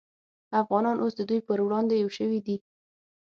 افغانان 0.61 0.97
اوس 0.99 1.13
د 1.17 1.21
دوی 1.29 1.39
پر 1.47 1.57
وړاندې 1.65 1.93
یو 1.95 2.09
شوي 2.17 2.39
دي 2.47 2.57